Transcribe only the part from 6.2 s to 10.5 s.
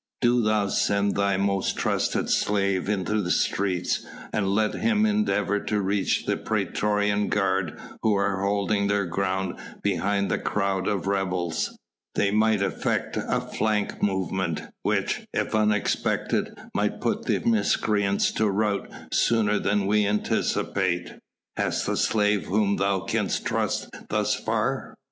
the praetorian guard who are holding their ground behind the